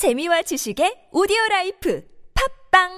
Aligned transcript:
재미와 0.00 0.40
지식의 0.40 1.12
오디오 1.12 1.36
life 1.50 2.02
팟빵 2.32 2.88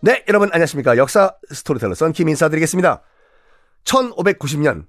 네, 0.00 0.24
여러분 0.26 0.50
안녕하십니까. 0.52 0.96
역사 0.96 1.36
스토리텔러 1.48 1.94
썬킴 1.94 2.28
인사드리겠습니다. 2.30 3.04
1590년 3.84 4.88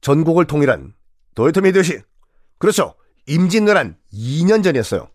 전국을 0.00 0.46
통일한 0.46 0.94
도요토미 1.34 1.70
히데요시. 1.70 2.02
그렇죠. 2.58 2.94
임진왜란 3.26 3.96
2년 4.12 4.62
전이었어요. 4.62 5.08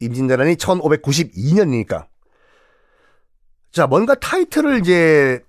임진왜란이 0.00 0.54
1592년이니까. 0.54 2.06
자, 3.72 3.86
뭔가 3.86 4.14
타이틀을 4.14 4.78
이제 4.78 5.44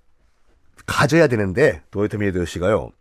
가져야 0.84 1.26
되는데 1.26 1.82
도요토미 1.90 2.26
히데요시가요. 2.26 2.92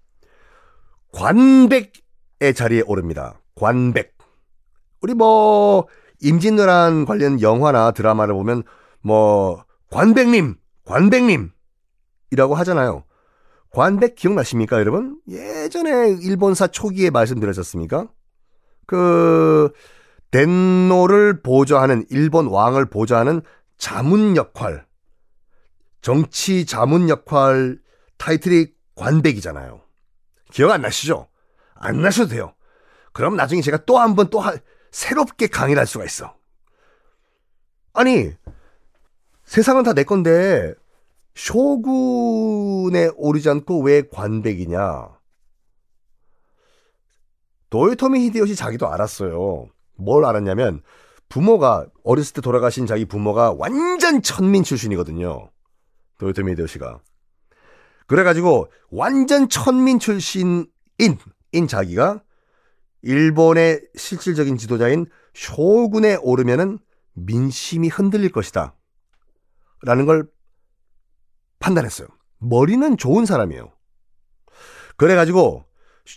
관백의 1.20 2.54
자리에 2.56 2.82
오릅니다. 2.86 3.42
관백. 3.56 4.18
우리 5.02 5.14
뭐 5.14 5.86
임진왜란 6.22 7.04
관련 7.04 7.42
영화나 7.42 7.92
드라마를 7.92 8.34
보면 8.34 8.64
뭐 9.02 9.66
관백님, 9.92 10.56
관백님 10.86 11.52
이라고 12.32 12.56
하잖아요. 12.56 13.04
관백 13.72 14.16
기억나십니까, 14.16 14.80
여러분? 14.80 15.20
예전에 15.28 16.12
일본사 16.22 16.68
초기에 16.68 17.10
말씀드렸었습니까? 17.10 18.08
그 18.88 19.74
덴노를 20.32 21.42
보좌하는 21.42 22.06
일본 22.10 22.48
왕을 22.48 22.86
보좌하는 22.86 23.42
자문 23.78 24.38
역할, 24.38 24.86
정치 26.02 26.66
자문 26.66 27.10
역할 27.10 27.78
타이틀이 28.18 28.68
관백이잖아요. 28.96 29.89
기억 30.52 30.72
안 30.72 30.82
나시죠? 30.82 31.28
안 31.76 32.02
나셔도 32.02 32.30
돼요. 32.30 32.54
그럼 33.14 33.36
나중에 33.36 33.62
제가 33.62 33.86
또 33.86 33.98
한번또 33.98 34.42
새롭게 34.92 35.48
강의를 35.48 35.80
할 35.80 35.88
수가 35.88 36.06
있어. 36.06 36.36
아니, 37.94 38.32
세상은 39.44 39.84
다 39.84 39.94
내 39.94 40.04
건데, 40.04 40.74
쇼군에 41.36 43.10
오르지 43.16 43.50
않고 43.50 43.82
왜 43.82 44.04
관백이냐? 44.08 45.18
도요토미 47.70 48.20
히데요시 48.26 48.56
자기도 48.56 48.88
알았어요. 48.88 49.68
뭘 49.96 50.26
알았냐면, 50.26 50.82
부모가, 51.30 51.86
어렸을 52.04 52.34
때 52.34 52.42
돌아가신 52.42 52.88
자기 52.88 53.06
부모가 53.06 53.54
완전 53.54 54.22
천민 54.22 54.64
출신이거든요. 54.64 55.52
도요토미 56.18 56.52
히데요시가. 56.54 57.00
그래가지고, 58.10 58.72
완전 58.90 59.48
천민 59.50 60.00
출신인, 60.00 60.66
인 60.98 61.68
자기가, 61.68 62.24
일본의 63.04 63.82
실질적인 63.96 64.58
지도자인 64.58 65.06
쇼군에 65.34 66.16
오르면은 66.16 66.80
민심이 67.14 67.88
흔들릴 67.88 68.32
것이다. 68.32 68.76
라는 69.84 70.06
걸 70.06 70.28
판단했어요. 71.60 72.08
머리는 72.40 72.98
좋은 72.98 73.26
사람이에요. 73.26 73.72
그래가지고 74.98 75.66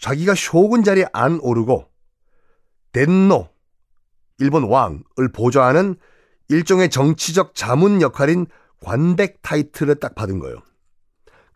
자기가 0.01 0.35
쇼군 0.35 0.85
자리에 0.85 1.05
안 1.13 1.39
오르고 1.41 1.89
덴노 2.93 3.49
일본 4.39 4.65
왕을 4.65 5.33
보좌하는 5.35 5.97
일종의 6.49 6.91
정치적 6.91 7.55
자문 7.55 8.01
역할인 8.01 8.47
관백 8.81 9.43
타이틀을 9.43 9.97
딱 9.97 10.15
받은 10.15 10.39
거예요. 10.39 10.57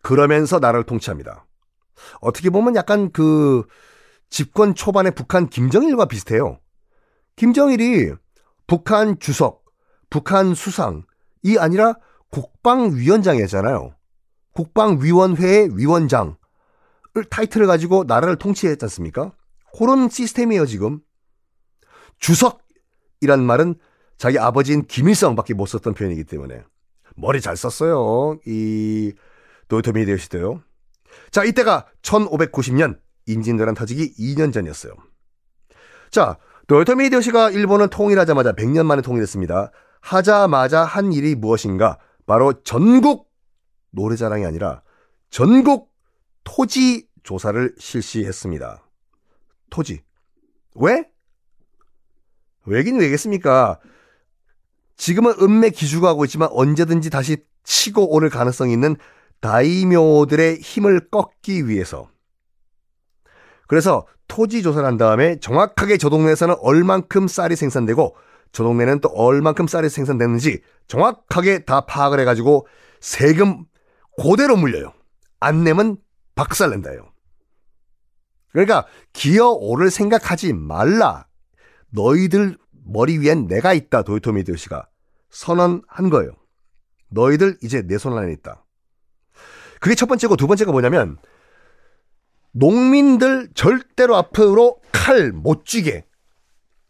그러면서 0.07 0.59
나라를 0.59 0.85
통치합니다. 0.85 1.45
어떻게 2.21 2.49
보면 2.49 2.77
약간 2.77 3.11
그 3.11 3.65
집권 4.29 4.73
초반의 4.73 5.11
북한 5.13 5.49
김정일과 5.49 6.05
비슷해요. 6.05 6.59
김정일이 7.35 8.13
북한 8.67 9.19
주석, 9.19 9.65
북한 10.09 10.55
수상, 10.55 11.03
이 11.43 11.57
아니라 11.57 11.95
국방위원장이었잖아요. 12.31 13.95
국방위원회의 14.53 15.71
위원장을 15.75 16.37
타이틀을 17.29 17.67
가지고 17.67 18.05
나라를 18.05 18.37
통치했지 18.37 18.85
않습니까? 18.85 19.33
그런 19.77 20.07
시스템이에요, 20.07 20.67
지금. 20.67 21.01
주석이란 22.19 23.43
말은 23.45 23.75
자기 24.17 24.39
아버지인 24.39 24.85
김일성밖에 24.85 25.53
못 25.53 25.65
썼던 25.65 25.95
표현이기 25.95 26.23
때문에. 26.23 26.63
머리 27.17 27.41
잘 27.41 27.57
썼어요. 27.57 28.39
이 28.47 29.13
도요토미 29.67 30.01
히데요시도요. 30.01 30.61
자, 31.31 31.43
이때가 31.43 31.87
1590년 32.01 32.99
임진왜란 33.25 33.75
터지기 33.75 34.15
2년 34.17 34.53
전이었어요. 34.53 34.93
자, 36.09 36.37
도요토미 36.67 37.05
히데요시가 37.05 37.51
일본을 37.51 37.89
통일하자마자 37.89 38.53
100년 38.53 38.85
만에 38.85 39.01
통일했습니다. 39.01 39.71
하자마자 40.01 40.83
한 40.83 41.11
일이 41.13 41.35
무엇인가? 41.35 41.97
바로 42.25 42.61
전국 42.63 43.29
노래자랑이 43.91 44.45
아니라 44.45 44.81
전국 45.29 45.91
토지 46.43 47.07
조사를 47.23 47.75
실시했습니다. 47.77 48.83
토지. 49.69 50.03
왜? 50.75 51.05
왜긴 52.65 52.99
왜겠습니까? 52.99 53.79
지금은 54.95 55.33
음매 55.41 55.69
기주가 55.69 56.09
하고 56.09 56.25
있지만 56.25 56.49
언제든지 56.51 57.09
다시 57.09 57.37
치고 57.63 58.13
오를 58.13 58.29
가능성이 58.29 58.73
있는 58.73 58.95
다이묘들의 59.41 60.59
힘을 60.59 61.09
꺾기 61.09 61.67
위해서. 61.67 62.09
그래서 63.67 64.07
토지 64.27 64.61
조사를 64.63 64.85
한 64.85 64.97
다음에 64.97 65.39
정확하게 65.39 65.97
저 65.97 66.09
동네에서는 66.09 66.55
얼만큼 66.59 67.27
쌀이 67.27 67.55
생산되고 67.55 68.15
저 68.51 68.63
동네는 68.63 69.01
또 69.01 69.09
얼만큼 69.09 69.67
쌀이 69.67 69.89
생산되는지 69.89 70.61
정확하게 70.87 71.65
다 71.65 71.81
파악을 71.81 72.19
해가지고 72.21 72.67
세금 72.99 73.65
그대로 74.21 74.55
물려요. 74.57 74.93
안 75.39 75.63
내면 75.63 75.97
박살 76.35 76.69
낸다요. 76.71 77.11
그러니까 78.51 78.85
기어 79.13 79.49
오를 79.49 79.91
생각하지 79.91 80.53
말라. 80.53 81.27
너희들 81.89 82.57
머리 82.85 83.17
위엔 83.19 83.47
내가 83.47 83.73
있다. 83.73 84.01
도요토미 84.03 84.41
히데요시가 84.41 84.87
선언한 85.29 86.09
거예요. 86.09 86.31
너희들 87.09 87.57
이제 87.61 87.81
내 87.83 87.97
손 87.97 88.17
안에 88.17 88.31
있다. 88.33 88.63
그게 89.79 89.95
첫 89.95 90.07
번째고 90.07 90.35
두 90.35 90.47
번째가 90.47 90.71
뭐냐면 90.71 91.17
농민들 92.51 93.49
절대로 93.53 94.15
앞으로 94.15 94.79
칼 94.91 95.31
못 95.31 95.65
쥐게 95.65 96.05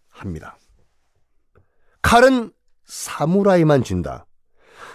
합니다. 0.09 0.57
칼은 2.01 2.51
사무라이만 2.85 3.83
쥔다. 3.83 4.25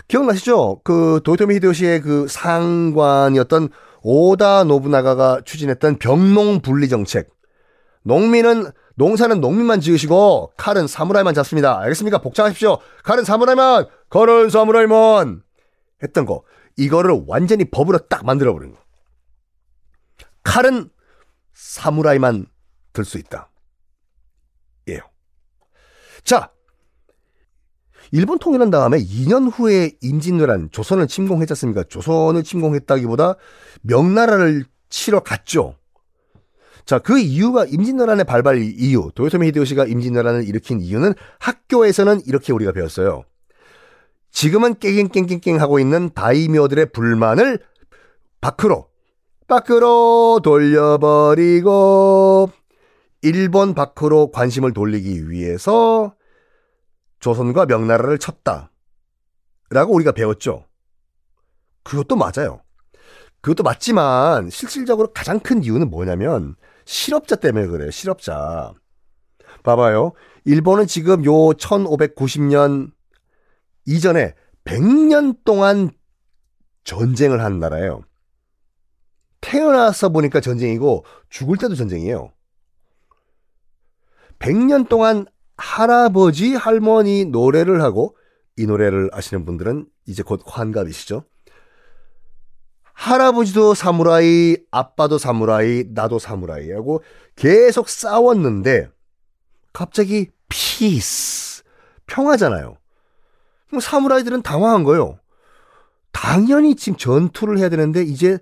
기억나시죠? 0.09 0.81
그 0.83 1.21
도요토미 1.25 1.57
히데요시의 1.57 2.01
그 2.01 2.27
상관이었던 2.29 3.69
오다 4.03 4.65
노부나가가 4.65 5.41
추진했던 5.45 5.99
병농 5.99 6.61
분리 6.61 6.89
정책. 6.89 7.31
농민은 8.03 8.73
농사는 8.97 9.41
농민만 9.41 9.81
지으시고 9.81 10.53
칼은 10.57 10.87
사무라이만 10.87 11.35
잡습니다. 11.35 11.79
알겠습니까? 11.81 12.19
복잡하십시오. 12.19 12.79
칼은 13.05 13.25
사무라이만, 13.25 13.87
칼은 14.11 14.51
사무라이만 14.51 15.43
했던 16.03 16.27
거. 16.27 16.43
이거를 16.77 17.25
완전히 17.27 17.65
법으로 17.65 17.99
딱 18.09 18.25
만들어 18.25 18.53
버린 18.53 18.73
거. 18.73 18.79
칼은 20.43 20.91
사무라이만 21.53 22.47
들 22.93 23.05
수 23.05 23.19
있다. 23.19 23.51
예요. 24.89 25.01
자, 26.25 26.53
일본 28.11 28.39
통일한 28.39 28.71
다음에 28.71 28.99
2년 28.99 29.51
후에 29.53 29.93
임진왜란 30.03 30.71
조선을 30.71 31.07
침공했지 31.07 31.53
않습니까? 31.53 31.85
조선을 31.85 32.43
침공했다기보다 32.43 33.37
명나라를 33.83 34.67
치러 34.91 35.21
갔죠. 35.21 35.77
자, 36.85 36.99
그 36.99 37.19
이유가 37.19 37.65
임진왜란의 37.65 38.25
발발 38.25 38.61
이유, 38.61 39.11
도요토미 39.15 39.47
히데요시가 39.49 39.87
임진왜란을 39.87 40.47
일으킨 40.47 40.81
이유는 40.81 41.15
학교에서는 41.39 42.23
이렇게 42.27 42.53
우리가 42.53 42.73
배웠어요. 42.73 43.25
지금은 44.33 44.79
깽깽깽깽깽 44.79 45.61
하고 45.61 45.79
있는 45.79 46.11
다이묘들의 46.13 46.93
불만을 46.93 47.61
밖으로, 48.41 48.89
밖으로 49.47 50.41
돌려버리고, 50.43 51.71
일본 53.21 53.75
밖으로 53.75 54.31
관심을 54.33 54.73
돌리기 54.73 55.31
위해서 55.31 56.15
조선과 57.21 57.67
명나라를 57.67 58.19
쳤다. 58.19 58.73
라고 59.71 59.95
우리가 59.95 60.11
배웠죠. 60.13 60.67
그것도 61.85 62.17
맞아요. 62.17 62.63
그것도 63.43 63.63
맞지만 63.63 64.51
실질적으로 64.51 65.13
가장 65.13 65.39
큰 65.41 65.63
이유는 65.63 65.89
뭐냐면 65.91 66.57
실업자 66.85 67.37
때문에 67.37 67.67
그래요. 67.67 67.91
실업자. 67.91 68.73
봐봐요. 69.63 70.13
일본은 70.45 70.87
지금 70.87 71.25
요 71.25 71.33
1590년 71.33 72.91
이전에 73.87 74.35
100년 74.65 75.39
동안 75.45 75.91
전쟁을 76.85 77.43
한 77.43 77.59
나라예요. 77.59 78.03
태어나서 79.41 80.11
보니까 80.11 80.41
전쟁이고 80.41 81.05
죽을 81.29 81.59
때도 81.59 81.75
전쟁이에요. 81.75 82.33
100년 84.39 84.89
동안 84.89 85.27
할아버지, 85.57 86.55
할머니 86.55 87.25
노래를 87.25 87.83
하고 87.83 88.17
이 88.57 88.67
노래를 88.67 89.11
아시는 89.13 89.45
분들은 89.45 89.87
이제 90.07 90.23
곧 90.23 90.43
환갑이시죠. 90.45 91.25
할아버지도 92.93 93.75
사무라이, 93.75 94.57
아빠도 94.71 95.19
사무라이, 95.19 95.85
나도 95.89 96.19
사무라이 96.19 96.71
하고 96.73 97.03
계속 97.35 97.89
싸웠는데 97.89 98.89
갑자기 99.73 100.31
peace, 100.49 101.63
평화잖아요. 102.07 102.77
사무라이들은 103.81 104.43
당황한 104.43 104.85
거예요. 104.85 105.19
당연히 106.13 106.75
지금 106.77 106.99
전투를 106.99 107.59
해야 107.59 107.69
되는데 107.69 108.03
이제 108.03 108.39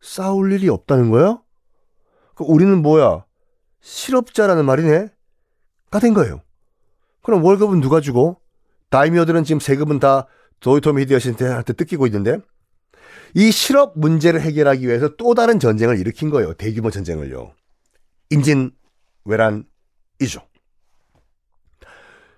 싸울 0.00 0.52
일이 0.52 0.68
없다는 0.68 1.10
거야? 1.10 1.40
우리는 2.38 2.82
뭐야? 2.82 3.24
실업자라는 3.80 4.64
말이네? 4.64 5.08
가 5.90 5.98
된 6.00 6.14
거예요. 6.14 6.40
그럼 7.22 7.44
월급은 7.44 7.80
누가 7.80 8.00
주고? 8.00 8.40
다이묘들은 8.90 9.44
지금 9.44 9.60
세금은 9.60 10.00
다 10.00 10.26
도요토미 10.60 11.02
히데요시한테 11.02 11.72
뜯기고 11.72 12.06
있는데 12.06 12.38
이 13.34 13.50
실업 13.50 13.98
문제를 13.98 14.40
해결하기 14.40 14.86
위해서 14.86 15.16
또 15.16 15.34
다른 15.34 15.58
전쟁을 15.58 15.98
일으킨 15.98 16.30
거예요. 16.30 16.54
대규모 16.54 16.90
전쟁을요. 16.90 17.54
인진 18.30 18.72
외란이죠. 19.24 20.42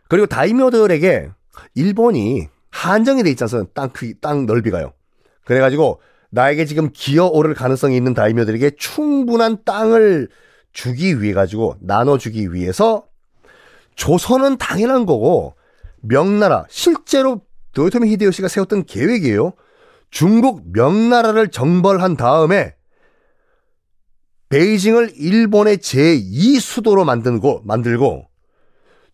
그리고 0.09 0.27
다이미어들에게 0.27 1.31
일본이 1.75 2.49
한정이 2.71 3.23
돼 3.23 3.31
있잖아요. 3.31 3.67
땅 3.75 3.91
크기, 3.91 4.15
땅 4.21 4.47
넓이가요. 4.47 4.93
그래가지고 5.45 6.01
나에게 6.31 6.65
지금 6.65 6.91
기어오를 6.93 7.55
가능성이 7.55 7.97
있는 7.97 8.15
다이미어들에게 8.15 8.73
충분한 8.77 9.59
땅을 9.65 10.29
주기 10.73 11.23
위해 11.23 11.33
가지고 11.33 11.77
나눠주기 11.81 12.53
위해서 12.53 13.07
조선은 13.95 14.59
당연한 14.59 15.07
거고 15.07 15.55
명나라 16.01 16.67
실제로 16.69 17.43
도요토미 17.73 18.11
히데요시가 18.11 18.49
세웠던 18.49 18.87
계획이에요. 18.87 19.53
중국 20.11 20.63
명나라를 20.73 21.49
정벌한 21.49 22.17
다음에 22.17 22.75
베이징을 24.49 25.13
일본의 25.17 25.79
제2 25.79 26.61
수도로 26.61 27.05
만들고 27.05 27.63
만들고 27.65 28.29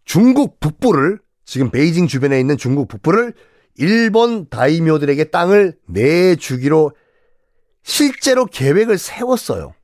중국 0.04 0.60
북부를 0.60 1.18
지금 1.50 1.72
베이징 1.72 2.06
주변에 2.06 2.38
있는 2.38 2.56
중국 2.56 2.86
북부를 2.86 3.34
일본 3.74 4.48
다이묘들에게 4.48 5.30
땅을 5.30 5.76
내주기로 5.88 6.92
실제로 7.82 8.46
계획을 8.46 8.98
세웠어요. 8.98 9.74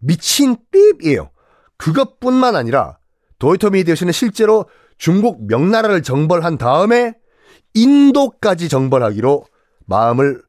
미친 0.00 0.58
삐이에요. 0.70 1.30
그것뿐만 1.78 2.56
아니라 2.56 2.98
도이토미 3.38 3.78
히데요시는 3.78 4.12
실제로 4.12 4.66
중국 4.98 5.46
명나라를 5.46 6.02
정벌한 6.02 6.58
다음에 6.58 7.14
인도까지 7.72 8.68
정벌하기로 8.68 9.46
마음을 9.86 10.42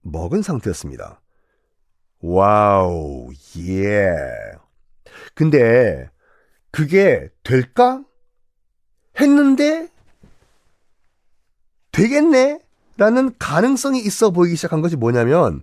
먹은 0.00 0.42
상태였습니다. 0.42 1.20
와우, 2.18 3.30
예. 3.58 4.10
근데 5.34 6.10
그게 6.72 7.28
될까? 7.44 8.02
했는데 9.20 9.88
되겠네? 11.92 12.60
라는 12.96 13.32
가능성이 13.38 14.00
있어 14.00 14.30
보이기 14.30 14.56
시작한 14.56 14.80
것이 14.80 14.96
뭐냐면 14.96 15.62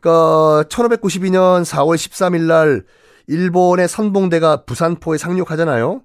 그러니까 0.00 0.64
1592년 0.68 1.64
4월 1.64 1.96
13일 1.96 2.42
날 2.42 2.84
일본의 3.26 3.88
선봉대가 3.88 4.64
부산포에 4.64 5.18
상륙하잖아요. 5.18 6.02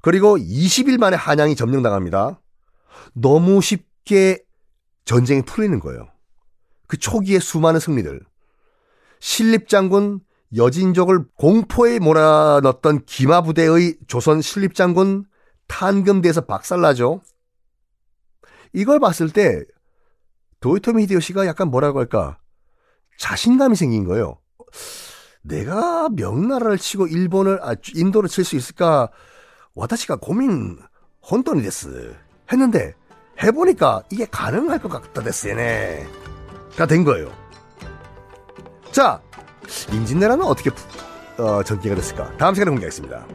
그리고 0.00 0.36
20일 0.36 0.98
만에 0.98 1.16
한양이 1.16 1.54
점령당합니다. 1.54 2.40
너무 3.14 3.60
쉽게 3.60 4.42
전쟁이 5.04 5.42
풀리는 5.42 5.78
거예요. 5.80 6.08
그 6.86 6.96
초기의 6.96 7.40
수많은 7.40 7.80
승리들. 7.80 8.20
신립장군 9.20 10.20
여진족을 10.56 11.24
공포에 11.36 11.98
몰아넣었던 11.98 13.04
기마부대의 13.04 13.96
조선 14.06 14.40
신립장군 14.40 15.24
탄금대에서 15.68 16.42
박살나죠. 16.42 17.22
이걸 18.72 18.98
봤을 18.98 19.30
때 19.30 19.62
도요토미 20.60 21.04
히데요시가 21.04 21.46
약간 21.46 21.68
뭐라고 21.70 22.00
할까 22.00 22.38
자신감이 23.18 23.76
생긴 23.76 24.04
거예요. 24.04 24.38
내가 25.42 26.08
명나라를 26.10 26.78
치고 26.78 27.06
일본을 27.06 27.60
아 27.62 27.74
인도를 27.94 28.28
칠 28.28 28.44
수 28.44 28.56
있을까? 28.56 29.08
와다시가 29.74 30.16
고민 30.16 30.78
혼돈이 31.30 31.62
됐어. 31.62 31.88
했는데 32.52 32.94
해보니까 33.42 34.02
이게 34.10 34.26
가능할 34.26 34.80
것 34.80 34.88
같다 34.88 35.22
됐어네. 35.22 36.06
가된 36.76 37.04
거예요. 37.04 37.32
자, 38.90 39.20
임진왜란은 39.92 40.44
어떻게 40.44 40.70
어, 41.38 41.62
전개가 41.62 41.94
됐을까? 41.94 42.36
다음 42.36 42.54
시간에 42.54 42.70
공개하겠습니다. 42.70 43.26